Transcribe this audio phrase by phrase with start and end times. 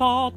[0.00, 0.32] 戦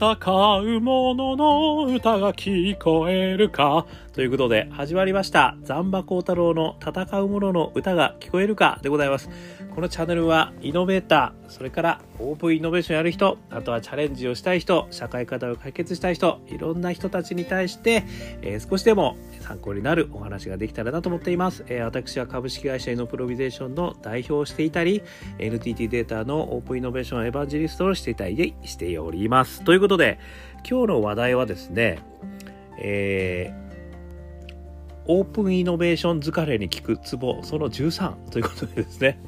[0.60, 3.86] う者の歌が聞こえるか？
[4.12, 5.56] ということで始まりました。
[5.64, 9.30] ザンバコウタロウの戦う者の歌が聞こえるかでございます。
[9.74, 18.04] このチャンネルはイノベーターそれからオープンイノベーションやる人あとはチャレンジをしたい人社会課題を解決したい人いろんな人たちに対して、
[18.44, 25.02] えー、少しでも参考になるお話ができたらなと思っています、えー、私は株式会社イノプロビゼーションの代表をしていたり
[25.40, 29.64] NTT データのオープンイノベーションエヴァンジリストをしていたりしております。
[29.64, 30.20] ということで
[30.70, 32.00] 今日の話題はですね
[32.78, 33.64] えー
[35.06, 39.20] オープンイノベーション疲れに効くツボその13ということでですね。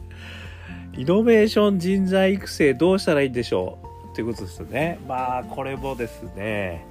[0.97, 3.77] イノベーション人材育成どうしたらいいんでしょ
[4.11, 4.15] う？
[4.15, 4.99] ということですよね。
[5.07, 6.85] まあこれもですね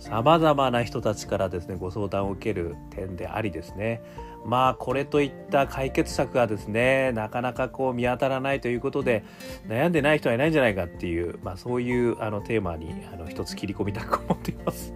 [0.00, 4.02] さまざまな人たちからですねご相談を受ける点でありですね。
[4.44, 9.24] まあこれといった解決策がですねなかなかこう見当たらないということで
[9.68, 14.92] 悩んでない人はいないんじゃないかっていう、まあ、そういうあのテーマにあの一つ切り込みたく思っています。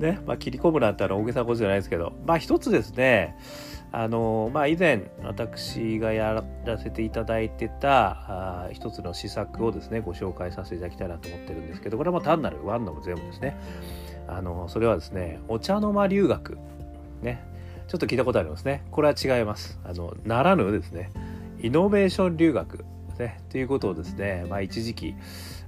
[0.00, 0.18] ね。
[0.26, 2.12] まあ、切り込むなんてあの大げさなことじゃないですけど。
[2.26, 3.36] まあ一つですね
[3.94, 13.56] あのまあ以前私がやらせていただいてたあ一つの施策をですねご紹介させていただきたいなと思ってるんですけどこれは単なるワンの全部ですね。
[14.28, 16.58] あのそれはですねお茶の間留学。
[17.20, 17.44] ね。
[17.86, 18.82] ちょっと聞いたことありますね。
[18.90, 19.78] これは違います。
[19.84, 21.10] あのならぬですね
[21.60, 22.86] イノベーション留学。
[23.18, 23.40] ね。
[23.50, 25.14] ということをですねまあ一時期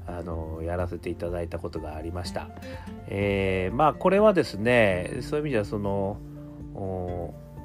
[0.07, 2.49] あのやらせていただいたことがありました。
[3.09, 6.17] えー、まあこれはですねそういう意味ではその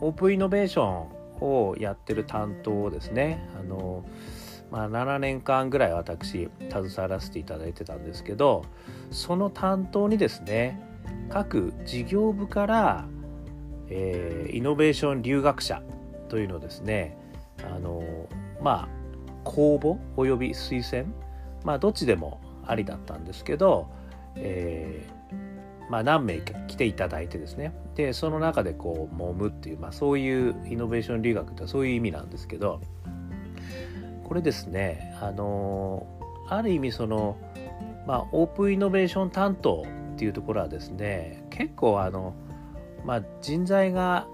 [0.01, 1.07] オープンイノベーション
[1.41, 3.47] をやってる担当をですね。
[3.59, 4.05] あの、
[4.71, 8.65] まあ、7年間ぐらい私携わらせていただいてたんですけど
[9.11, 10.79] その担当にですね
[11.29, 13.05] 各事業部から、
[13.89, 15.81] えー、イノベーション留学者
[16.27, 17.17] というのをですね
[17.63, 18.03] あの
[18.61, 18.89] まあ
[19.43, 21.11] 公募および推薦
[21.63, 23.89] まあどっちでもありだったんですけど、
[24.35, 25.18] えー、
[25.89, 32.79] まあ、何名か来ていただいてですねでその中でこう揉むっていう、まあ、そういうイノベーション留学ってそういう意味なんですけど
[34.23, 36.05] これですねあの
[36.47, 37.37] ある意味その、
[38.05, 39.83] まあ、オープンイノベーション担当
[40.13, 42.35] っていうところはですね結構あの、
[43.05, 44.27] まあ、人材が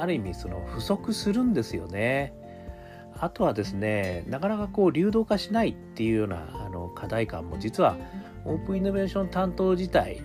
[0.00, 2.34] ある意味その不足するんですよね。
[3.20, 7.96] あとはですねなかなかこう流動化しないっていうようなあの課題感も実は
[8.44, 10.20] オープンイノベーション担当自体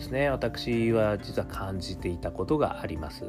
[0.00, 3.24] ですね私は実は感じていたことがあります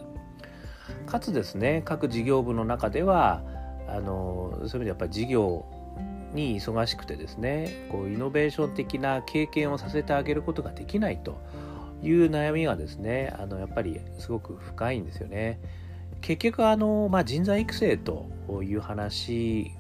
[1.06, 3.44] かつですね各事業部の中では
[3.88, 5.66] あのそういう意味でやっぱり事業
[6.34, 11.38] に忙しくてですねこうイノベーション的な経験をさせてあげることができないと
[12.02, 15.60] いう悩みがですねあのやっぱりすごく深いんですよね。
[16.22, 18.30] 結局あの、まあ、人材育成と
[18.64, 19.72] いう話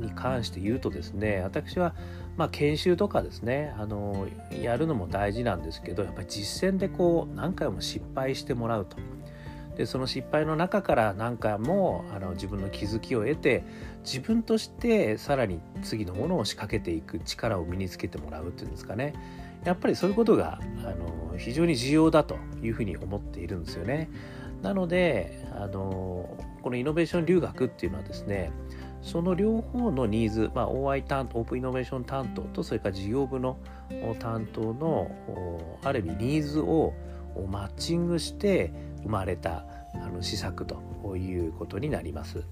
[0.00, 1.94] に関して言うとですね私は
[2.36, 8.96] まあ研修とかですねあのやるのも大事なんですけどやっぱり実践でこう何回も失敗してもらうと。
[9.76, 13.64] でその失敗の中から何回もあの自分の気づきを得て
[14.04, 19.14] 自分としてさらに次のものを仕掛けていく力を身につけてもらうっていうんですかね
[19.64, 20.90] やっぱりそういうことがあ
[21.30, 24.10] の非常に重要だというふうに思っているんですよね。
[24.62, 28.52] なのであのこのイノベーション留学っていうのはですね
[29.02, 33.58] その両方のニーズ、まあ、OI 担当オープンイノベーション担当とそれから事業部の
[34.18, 35.10] 担当の
[35.82, 36.92] ある意味ニーズを
[37.48, 38.72] マッチングして
[39.02, 42.44] 生まれたあの施策ということになります。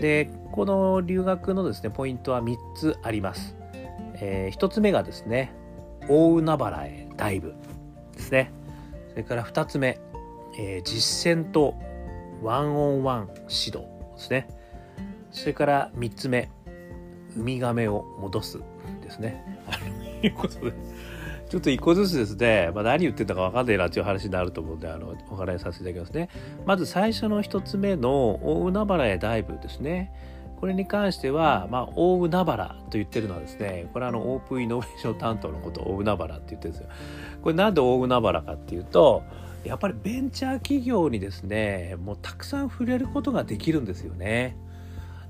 [0.00, 3.56] でこの留学のですねポイントは3つあります。
[4.16, 5.54] えー、1つ目がですね
[6.08, 7.54] 大海原へダイブ
[8.12, 8.52] ですね。
[9.10, 9.98] それから2つ目
[10.56, 11.74] えー、実践と
[12.42, 13.86] ワンオンワン指導で
[14.16, 14.48] すね。
[15.34, 16.48] それから3つ目、
[17.36, 18.60] ウミガメを戻す
[19.02, 19.44] ですね。
[20.20, 20.72] ということで、
[21.50, 26.28] ちょっと一個ずつですね、まあ、何言ってたか分かんないなっていう話になると思うんで、あの、お話しさせていただきますね。
[26.64, 30.12] まず最初の1つ目の大海原へダイブですね。
[30.60, 36.88] これに関しては、まあ、大海原と言ってるのはですね、これはあの、オープンイノベーション担当のことを大海原って言ってるんですよ。
[37.42, 39.24] これなんで大海原かっていうと、
[39.64, 44.56] やっぱりベンチャー企業にですねもうたくさん触れることができるんですよね。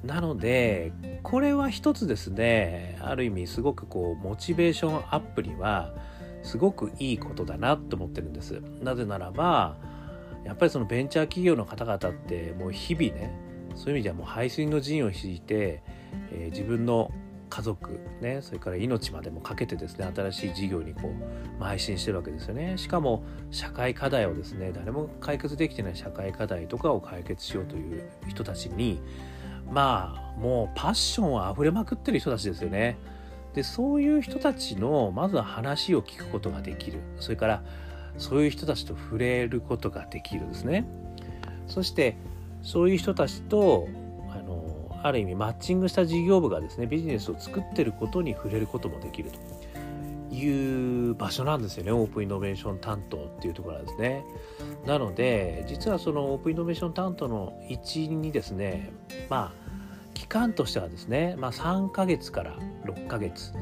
[0.05, 0.93] なので
[1.23, 5.95] これは一つですねある意味すごくこうモチベーションアップには
[6.43, 8.61] すごくいいことだなと思ってるんです。
[8.83, 9.77] なぜならば
[10.45, 13.35] やっぱりそのベンチャー企業の方々ってもう日々ね
[13.75, 15.83] そういう意味ではもう排水の陣を敷いて、
[16.31, 17.11] えー、自分の
[17.49, 21.13] 家族ねそれから命までもかけてですね新しい事業にこ
[21.59, 29.01] う邁進してるわけですよねしかも社会課題をですね誰も解決できてない社会課題とかを解決しようという人たちに
[29.71, 32.97] まあもうパッションあふれまくってる人たちですよね。
[33.55, 37.01] でそういう人たちのまずは話を聞くことができる。
[37.21, 37.63] それから
[38.19, 40.85] そういう人たちと触れることができるんですね。
[41.67, 42.17] そして
[42.63, 43.89] そういう人たちと
[44.31, 49.39] あのある意味マッチングした事業部がですねビジネスを作ってることに触れることもできると。
[50.35, 51.93] いう場所なんですよね。
[51.93, 54.25] オープンイノベーション担当っていうところはですね。
[54.87, 58.93] なので実はそのオープンイノベーション担当の一員にですね
[59.29, 59.65] まあ
[60.15, 63.53] 期間としてはですね、まあ、3ヶ月から6ヶ月。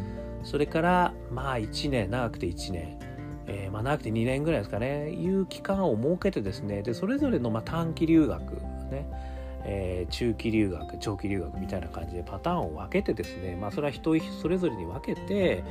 [0.45, 2.99] それからまあ1年長くて1年、
[3.47, 5.11] えー、まあ長くて2年ぐらいですかね。
[5.11, 8.41] いう期間を設けてですねでそれぞれのまあ短期留学
[8.91, 9.07] ね。
[9.65, 15.63] えー、中期留学長期留学みたいな感じでパターンを分けてですねまあそれは人それぞれに分けて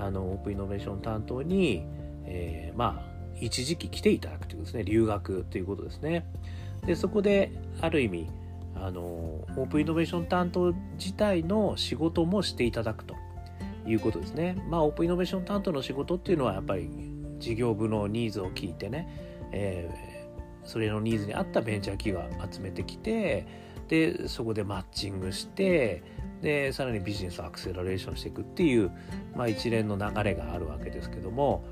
[0.00, 1.84] あのオープンイノベーション担当に、
[2.24, 3.10] えー、まあ
[3.40, 6.26] 一時期来ていただくということですね留学ということですね
[6.86, 8.26] でそこである意味
[8.74, 13.14] あのオープンイノベーション担当自体の仕事もしていただくと
[13.86, 14.62] いうことですね。
[14.68, 16.88] まあオープンイノベーション担当の仕事っていうのはやっぱり
[17.38, 19.08] 事業部のニーズを聞いてね、
[19.52, 23.46] えー、それのニーズに合ったベンチャー企業を集めてきて
[23.88, 26.02] でそこでマッチングして
[26.42, 28.90] でさらにビジネスをアクセラレーションしていくっていう、
[29.34, 31.64] まあ、一連の流れがあるわけですけども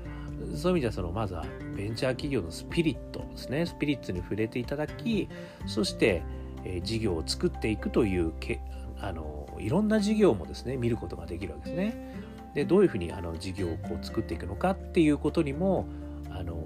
[0.55, 1.45] そういう意味ではそのまずは
[1.75, 5.27] ベンチャー企業のスピリットですねスピリッツに触れていただき
[5.65, 6.23] そして
[6.63, 8.59] え事業を作っていくというけ
[8.99, 12.15] あのいろんな事業もですね見ることができるわけですね。
[12.53, 15.87] でどういうふうにあの事業をこう作っていくのかっていうことにも
[16.31, 16.57] あの、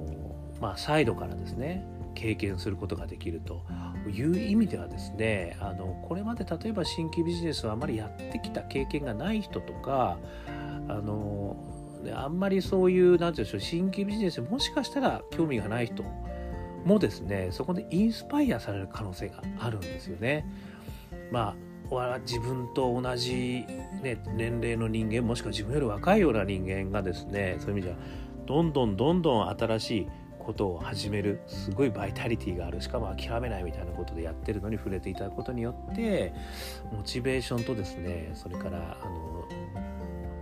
[0.61, 1.85] まあ、サイドからですね
[2.15, 3.63] 経験することができると
[4.09, 10.17] いう意味ではですねあのこれまで例えば新規ビジネスをあまりやってきた経験がない人とか
[10.88, 11.55] あの
[12.13, 16.03] あんまりそういう何て言うんでしょう新規ビジネスもしかしたら興味がない人
[16.85, 20.45] もですねそこでインスパイアされる可能性があるんですよね。
[21.31, 23.65] まあ自分と同じ、
[24.01, 27.97] ね、年齢の人間もしくは自分より若いような人間がですねそういう意味では
[28.47, 30.07] どんどんどんどん新しい
[30.44, 36.34] ことを始めるすごいバイタリティがあるしかも諦めないみたいなことでやってるのに触れていただくことによって
[36.92, 39.45] モチベーションとですねそれからあの、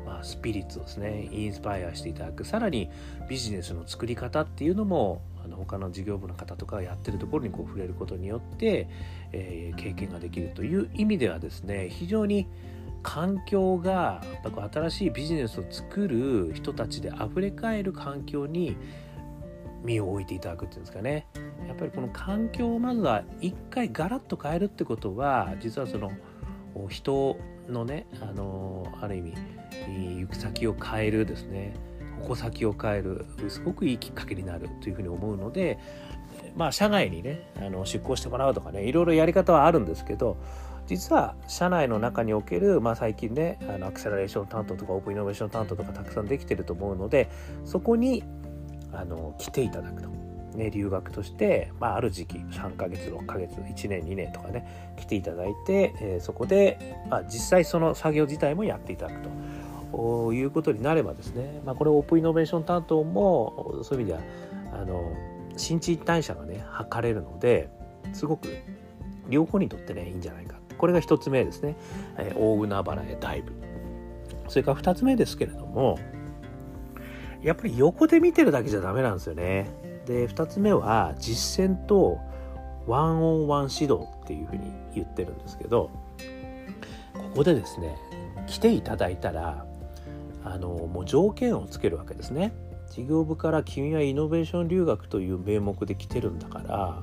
[0.05, 2.89] まあ、スピリッツをですねインスパイアしていただくさらに
[3.29, 8.87] ビジネスの作り方っていうのもあの他の事業部の方とかがやってるところにこう触れることによって、
[9.31, 12.47] えー、経験ができるという意味ではですね非常に
[13.03, 18.75] 環境がやっぱ新しいビジネスを作る人たちであふれかえる環境に
[19.83, 21.27] 身を置いていただくっていうんですかね。
[21.67, 26.11] やっぱりこの環境をまずは一回ガラッと変えるってことは実はその
[26.89, 27.37] 人
[27.67, 29.33] のねあのある意味
[30.19, 31.73] 行く先を変えるですね。
[32.21, 35.79] 矛先を変えるすごくいいきっかけになるというふうに思うので
[36.55, 40.37] まあ社内にねあの出向してもらうとかねいろいろやり方はあるんですけど
[40.87, 47.29] 実は社内の中における、まあ、最近ねあのアクセラレーション担当とかオープンイノベーション担当とかたくさんできてると思うので
[47.65, 48.23] そこに
[48.93, 50.11] あの来ていただくと。
[50.55, 59.29] ね、留学として、まあ、ある時期3ヶ月6ヶ月1年2年とかね来ていただいて、えー、そこで、まあ、実際その作業自体もやっていただくと。
[59.93, 64.21] いうことになればですね、まあ、これオープンイノベーション担当もそういう意味では
[64.81, 65.11] あの
[65.57, 67.69] 新陳代謝がね測れるので
[68.13, 68.47] すごく
[69.27, 71.75] 両方にとってねいいんじゃないかこれが1つ目ですね、
[72.17, 73.51] えー、大海原へダイブ
[74.47, 75.99] それから2つ目ですけれども
[77.41, 79.69] やっぱり横で見てるだけじゃダメなんですよね
[80.05, 82.19] で2つ目は実践と
[82.87, 85.89] ワンオンワン指導っていうふうに言ってるんですけど
[87.13, 87.95] ここでですね
[88.47, 89.65] 来ていただいたら
[90.43, 92.51] あのもう条件をつけるわけですね。
[92.89, 96.99] 事業部から君はイノベーション留学という名目で来てるんだから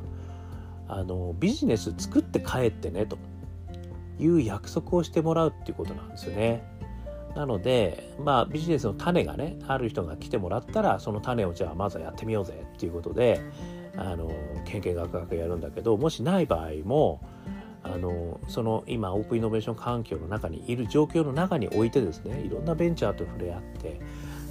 [0.86, 3.16] あのビジネス作って帰ってねと
[4.18, 6.62] いう約束をしてもらうっていうことなんですよね。
[7.38, 13.40] なのでまあビジネスの種がねある人が来てもらったらその種をじゃあまずはやってみようぜっていうことで
[13.96, 14.28] あの
[14.64, 17.20] 研究学学やるんだけどもしない場合も
[17.84, 24.00] あのその今オープンイノベーション環境の中にいる状況の中においてですねいろんなベンチャーと触れ合って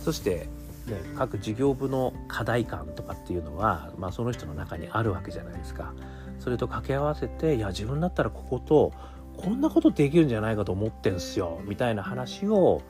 [0.02, 0.48] そして、
[0.86, 5.94] ね、各事業部の課題感とかっていうのは、まあ、その人の中にあるわけじゃないですか。
[6.40, 8.94] それと掛け合わせていや自分だったらここと
[9.38, 12.82] こんなことできるんじゃないかと思ってんすよみたいな話を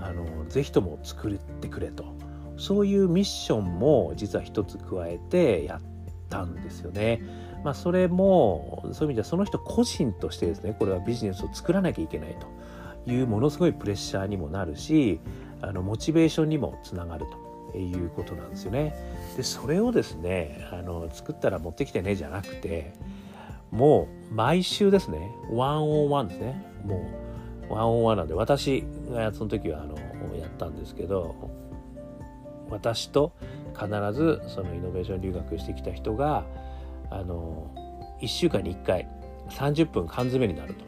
[0.00, 2.04] あのぜひとも作ってくれと
[2.56, 5.80] そういうミッションも実は一つ加えてやっ
[6.28, 7.22] たんですよね。
[7.64, 12.36] まあ、それもそういう意味ではその人個人としてですねこれはビジネスを作らなきゃいけない
[13.04, 15.20] というものすごいプレッシャーにもなるし
[15.60, 17.26] あのモチベーションにもつながる
[17.72, 18.94] ということなんですよね。
[19.36, 22.92] でそれをですねあの作ったら持ってきてねじゃなくて
[23.70, 25.30] もう毎週ですね。
[25.50, 26.64] ワンオンワンですね。
[26.84, 27.06] も
[27.70, 29.96] うワンオンワンなんで私がその時はあの
[30.36, 31.34] やったんですけど
[32.70, 33.32] 私と
[33.74, 36.44] 必ずそのイノベーション留学してきた人が
[37.10, 37.70] あの
[38.22, 39.08] 1週間に1回
[39.50, 40.84] 30分缶詰になると、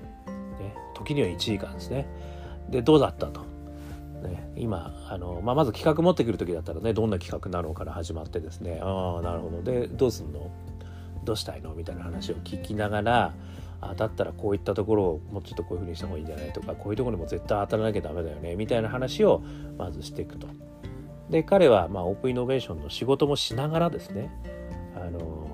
[0.62, 2.06] ね、時には1時間ですね。
[2.68, 3.40] でどうだったと、
[4.22, 8.80] ね、今あの、まあ、まず企画持ってくる時だったらねどんな企画なのから始まってですね。
[8.82, 9.62] ああなるほど。
[9.62, 10.50] でどうすんの？
[11.24, 11.74] どうしたいの？
[11.74, 13.34] みたいな話を聞きながら
[13.80, 19.42] あだったらこういったところをもうちょっとこういうふうにした方がいいんじゃないとかこういうところにも絶対当たらなきゃダメだよねみたいな話を
[19.78, 20.46] まずしていくと。
[21.30, 24.30] で彼はまあオープンイノベーションの仕事もしながらですね
[24.96, 25.48] あの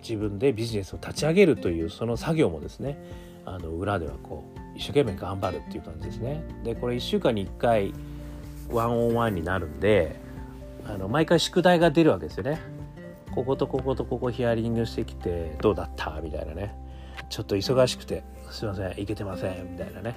[0.00, 2.96] 自分でビジネスを立ち上げるというその作業もですね
[3.44, 6.44] あの裏ではこう一生懸命頑張るっていう感じですね。
[6.62, 7.92] でこれ1週間に1回
[8.70, 10.16] ワンオンワンになるんで
[10.86, 12.60] あの毎回宿題が出るわけですよね。
[13.36, 16.20] こことこことここヒアリングしてきてどうだった？
[16.22, 16.74] みたいなね。
[17.28, 20.14] ちょっと忙しくてすいませんいけてませんみたいなね。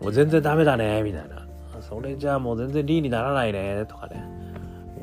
[0.00, 1.46] もう全然ダメだねみたいな。
[1.82, 4.22] それじゃあもう全然リーにならないねとかね。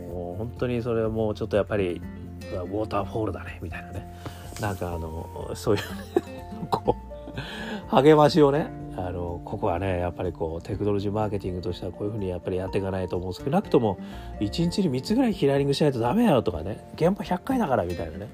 [0.10, 2.02] もう本当にそれはもうちょっとやっぱり
[2.42, 4.16] ウォーターフォールだねみたいなね。
[4.62, 5.84] なんかあのそういう
[6.72, 13.98] こう励ましをねあのここはねやっぱりこうテクノロジーマーケティングとしてはこういうふうにやっぱりやっていかないともう少なくとも
[14.40, 18.30] 1日に3つぐらいヒラリングしないとダメだよとかね現場100回だからみたいなね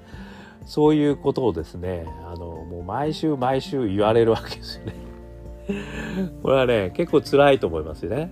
[0.65, 4.93] そういうことをですねあのもう毎週毎週言われるわけですよね。
[6.43, 8.31] これはね結構辛いと思いますよね。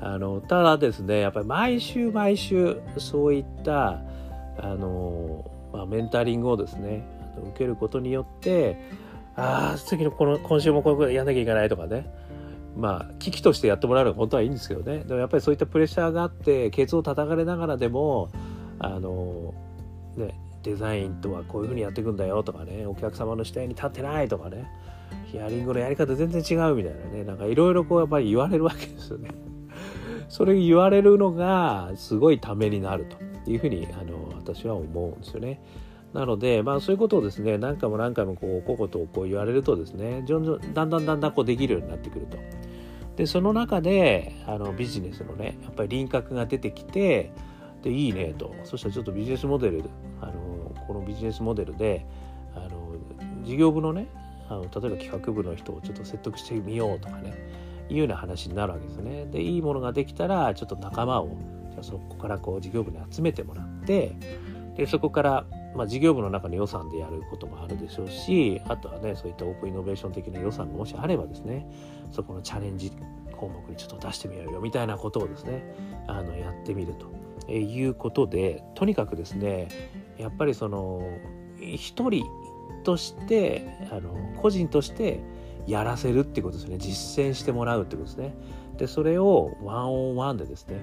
[0.00, 4.00] あのただですねやっぱり毎週毎週そういった
[4.58, 7.04] あの、まあ、メンタリングをですね
[7.50, 8.76] 受けることによって
[9.38, 12.10] ああ次のこの今週もこういうことやんなきゃいけないとかね
[12.76, 18.30] まあ危機としてやってもらうのが本当はいいんですけどねでもやっぱりそういったプレッシャーがあってケツを叩かれながらでも
[18.80, 19.54] あの
[20.16, 24.66] ねデザインとはこういうふうにやっていくんだよとかねお客様の視点に立ってないとかね
[25.30, 29.30] ヒアリングのやり方全然違うみたいなねなんかいろいろこうやっぱり言われるわけですよね。
[30.28, 33.06] それ言われるのがすごいためになる
[33.44, 35.60] というふうにあの私は思うんですよね。
[36.12, 42.38] なので、まあ、そういうことをですね何回も何回もこうこことこう言われるとですねだんだんだんだんだんこうできるようになってくると。
[43.16, 47.32] でその中であのビジネスのねやっぱり輪郭が出てきて
[47.82, 49.84] でいいねとそしたらちょっとビジネスモデル
[50.20, 52.06] あのこのビジネスモデルで
[52.54, 52.94] あの
[53.42, 54.06] 事業部のね
[54.48, 57.34] あの例えば企画部の人をちょっと説得してみようとかね
[57.90, 59.26] いうような話になるわけですね。
[59.26, 61.36] でいいものができたらちょっと仲間を
[61.72, 64.14] じゃそこからこう事業部に集めてもらって
[64.76, 65.44] でそこから、
[65.74, 71.66] まあ、事業部の中の予算でやることもあるでしょうしあとはねそういったオープンイノベーション的な予算がもしあればですね
[72.10, 72.92] そこのチャレンジ
[73.36, 75.62] 項目にちょっと出してみようよみたいなことをですね
[76.06, 76.94] あのやってみる
[77.46, 79.68] ということでとにかくですね
[80.18, 81.02] やっぱりその
[81.60, 82.24] 一人
[82.84, 85.20] としてあの個人として
[85.66, 86.78] やらせるっていうことですね。
[86.78, 88.34] 実践してもらうってことですね。
[88.78, 90.80] でそれをワンオンワンでですね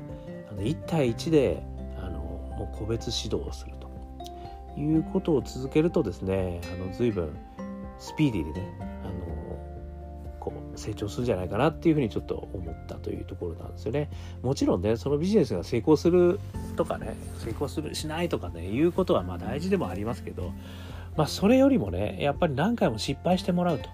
[0.52, 1.64] あの1対1で
[1.98, 3.75] あのもう個別指導をする。
[4.78, 7.36] いうことを続けるとですねあの随分
[8.00, 9.56] スピーディーでねあの
[10.40, 14.10] こう成長するんじゃないかなっていうふうにちょっと思ったというところなんですよね。
[14.42, 16.40] もちろんねそのビジネスが成功する
[16.76, 20.52] とかね成功するしないとかねいうことはまあ大事でもありますけど
[21.16, 23.90] まあそれよりもねやっぱり何回も失敗してもらうと。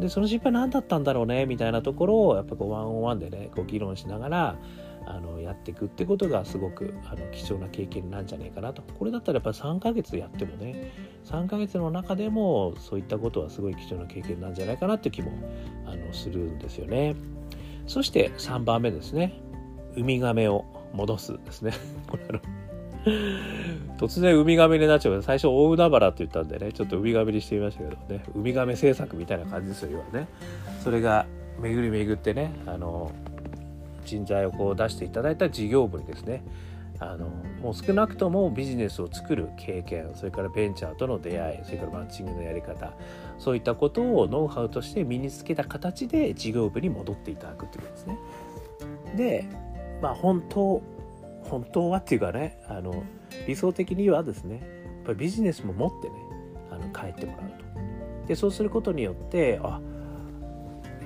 [0.00, 4.56] でその失敗何だったんだろうねみたいなところをやっぱこうワンオンワンでねこう議論しながら
[5.06, 8.82] あのやっていくってことがすごくあの貴重な経験なんじゃないかなと。
[8.82, 10.92] これだったらやっぱり3ヶ月やってもね
[11.24, 15.30] 3ヶ月の中でもそういったことはすごい貴重な経験なんじゃないかなって気も
[15.86, 17.14] あのするんですよね。
[17.86, 19.40] そして3番目ですね。
[19.96, 21.72] ウミガメを戻すですね。
[22.08, 22.40] これあの
[23.98, 25.22] 突然ウミガメになっちゃう。
[25.22, 28.24] 最初大海原って言ったんでねちょっとウミガメにしてみましたけどね。
[28.34, 30.26] ウミガメ製作みたいな感じですよ要はね。
[30.80, 31.26] それが
[31.60, 33.12] 巡り巡ってねあの
[34.06, 36.42] 人材をこう出していただいた事業部にですね
[36.98, 37.28] あの
[37.60, 42.92] もう少なくともビジネスを作る経験それからベンチャーとの出会いそれからマッチングのやり方
[43.38, 48.18] そういったことをノウハウとして身につけた形で事業部に戻っていただくっていうことですね。
[49.16, 49.48] で
[50.00, 50.82] まあ本当
[51.42, 53.02] 本当はっていうかねあの
[53.46, 56.14] 理想的にはですねやっぱりビジネスも持ってね
[56.70, 57.66] あの帰ってもらうと。
[58.26, 59.80] でそうすることによってあ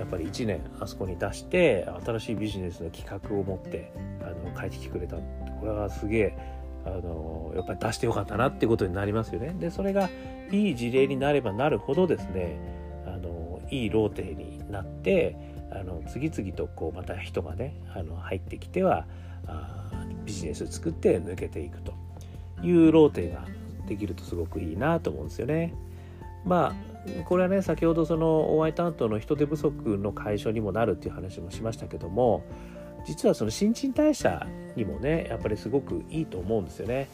[0.00, 3.92] やっぱり1年あそこに出して新しいビジネスの企画を持って
[4.22, 6.38] あの帰ってきてくれたこれはすげえ
[6.86, 9.54] あのやっぱり出してよかったなってことになりますよね。
[9.60, 10.08] でそれが
[10.50, 12.58] いい事例になればなるほどですね
[13.06, 15.36] あのいいローテになって
[15.70, 19.06] あの次々とこうまた人がねあの入ってきては
[19.46, 19.90] あ
[20.24, 21.92] ビジネス作って抜けていくと
[22.62, 23.44] いうローテが
[23.86, 25.74] できるとすごくいいなと思うんですよね。
[26.44, 26.90] まあ
[27.24, 32.44] これはね先ほどその OI 担当の人手不足の解消にもなるっていう話もしましたけども
[33.06, 37.08] 実はその新陳代謝にもねやっぱりすごくいいと思うんですよね。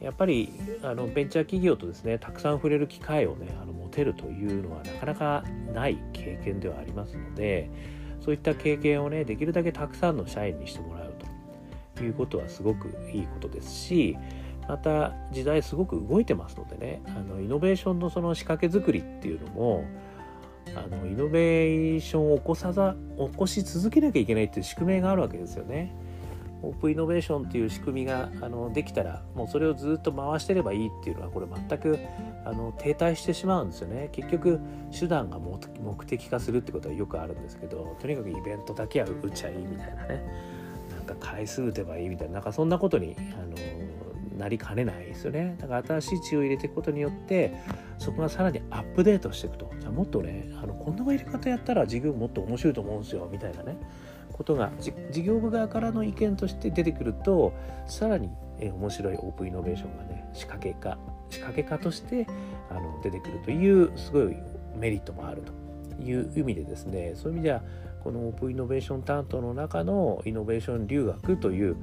[0.00, 5.44] やっぱりあのベンチャー企業とですねたくさん触れる機会をねあの持てるというのはなかなか
[5.74, 7.68] ない経験ではありますので
[8.20, 11.14] そういった経験をねできるだけたくさんの社員にしてもらう
[11.96, 14.16] ということはすごくいいことですし
[14.68, 19.84] また時代すごく動いてますのでねあのイノベーションのその仕掛け作りっていうのも
[20.76, 25.92] あのイノベーションを起こさざ起こし続けなきゃいけないっていう宿命があるわけですよね。
[26.62, 31.98] オープンイノベーションっていう仕組みがあのできたらもうそれをずっと回してればいいっていうのはこれ全く
[32.44, 34.60] あの停滞してしまうんですよね結局
[34.98, 40.24] 手段が目的化するってことはよくあるんですけどとにかくイベントだけは打っちゃいいみたいなね
[40.90, 43.56] なんか回数打てばいいみたいななんかそんなことにあの
[44.38, 45.56] なりかねないですよね。
[45.58, 47.54] だから新しい血を入れていくことによって
[47.98, 49.70] そこがさらにアップデートしていくと。
[49.80, 53.28] じゃあもっとねあのこんなやり方やったら事業もっと面白いと思うんですよ。
[53.30, 53.76] みたいなね。
[54.32, 57.52] ことが事業部側からの意見として出てくると
[57.88, 58.30] さらに
[58.60, 60.96] 面白いオープンイノベーションがね仕掛け化
[61.28, 62.24] 仕掛け化として
[62.70, 64.36] あの出てくるというすごい
[64.76, 65.52] メリットもあると。
[66.00, 67.62] いう意味でですねそういう意味では
[68.04, 71.76] このオープンイノベーション担当の中のイノベーション留学という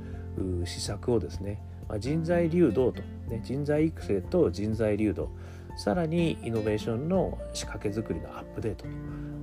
[0.66, 5.30] 施策をですねまあ人材流動と、ね、人材育成と人材流動
[5.78, 8.86] さらにイノベーションの仕掛け作りのアップデート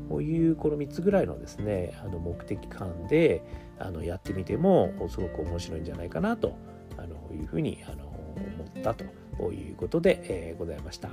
[0.09, 3.43] こういうこの3つぐらいのですねあの目的感で
[3.79, 6.57] あのやってみてもすごく面白いんじゃないかなと
[6.99, 9.05] あのいうふうにあの思ったと
[9.53, 11.11] いうことで、えー、ございました。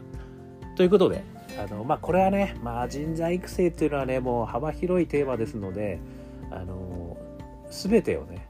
[0.75, 1.23] ということで
[1.57, 5.99] あの、まあ、これはね、まあ、人材育成っていうのはねもう幅広いテーマですので
[6.51, 7.17] あの
[7.69, 8.47] 全てをね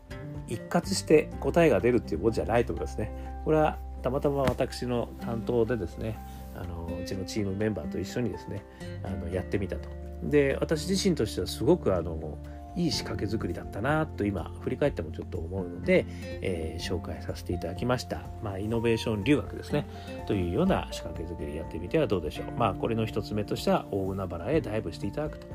[0.50, 3.12] 一括して答えが出るっていうもんじゃないと思いますね。
[3.46, 6.18] これはたまたま私の担当でですね
[6.56, 8.66] あのうちのチームメンバーと一緒にですね
[9.04, 9.90] あのやってみたと。
[10.24, 12.38] で私自身としてはすごくあの
[12.76, 16.06] いい仕掛け作りだったなと今振り返ってもちょっと思うので、
[16.42, 19.88] えー、紹介させていただきました、まあ、イノベーション留学ですね。
[20.28, 22.46] というような仕掛け作りやってみてはどうでしょう。
[22.58, 25.48] まあこれの一つ目としては大海原へダイブしていただくと、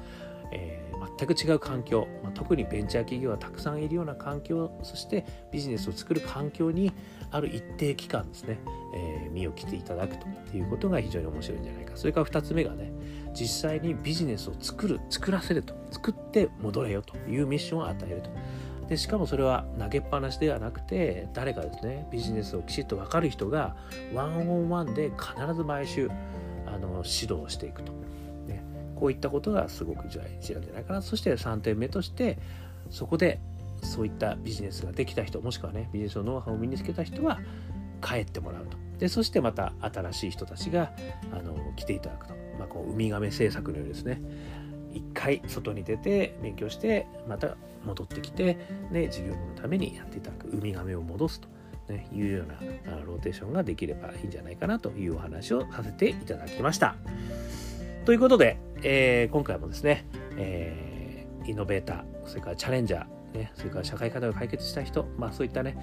[0.53, 6.93] えー、全く違う環境、まあ、特にベンチャー企業がたくさんいるような環境そしてビジネスを作る環境に
[7.31, 8.59] ある一定期間ですね、
[8.95, 11.93] えー、身を切っていただくということが非常に面白いんじゃないか。
[11.97, 12.93] それから2つ目がね
[13.35, 18.31] 実際にビジネスを作る作らせると作って戻れよというミッションを与えると。
[18.89, 23.75] でしかもそれは投げっぱなしではなくて誰かですねビジネスをきちっと分かる人が
[24.13, 26.11] ワンオンワンで必ず毎週
[26.67, 27.93] あの指導していくと、
[29.05, 31.03] こういったことがすごく大事なんじゃないかな。
[31.03, 32.39] そして3点目として
[32.89, 33.39] そこで
[33.83, 37.39] そういったビジネスができた人もしくはねビジネスのノウハウを身につけた人は
[38.03, 38.79] 帰ってもらうと。
[38.99, 40.91] でそしてまた新しい人たちが
[41.33, 42.35] あの来ていただくと。
[42.59, 44.23] まあ、こうウミガメ政策のようですね。
[44.95, 48.57] 一回外に出て勉強してまた戻ってきて、
[48.91, 51.49] ね、事業部のためにやっていただくウミガメを戻すと、
[51.91, 52.55] ね、いうような
[53.05, 56.97] ローテーションができればいいんじゃないかなというお話をさせていただきました。
[58.05, 65.77] ということで、えー、今回もですね、えー、イノベーターそれからチャレンジャー、ね、それから社会課題を解決した人、まあ、そういったね、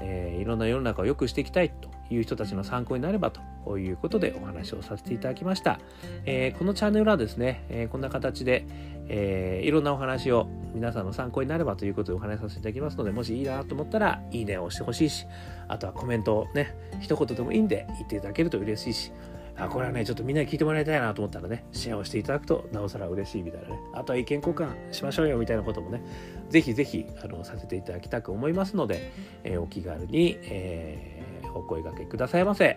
[0.00, 5.78] えー、いろんな世の中を良くしていきたいという人たちの参考になればということでお話をさせていただきました。
[6.24, 8.66] えー、このチャンネルはですね、えー、こんな形で、
[9.08, 15.26] えー、いろんなお話を皆さんの参考になればということでお話しさせていただきますので、もしいいなと思ったら、いいねを押してほしいし、
[15.68, 19.12] あとはコメントをね、一言でもいいんで言っていただけると嬉しいし、
[19.58, 26.02] あ、これはね、ちょっとみんなに聞いてもらいたいなと思ったらね、シェアをしていただくとなおさら嬉しいみたいなね、あとは意見交換しましょうよみたいなこともね、
[26.48, 29.12] ぜひぜひあのさせていただきたく思いますので、
[29.44, 31.18] えー、お気軽に、えー
[31.54, 32.76] お声がけくださいませ。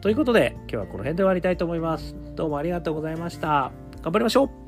[0.00, 2.14] ということで、今日はこの辺で終わりたいと思います。
[2.34, 3.72] どうもありがとうございました。
[4.02, 4.67] 頑張りましょう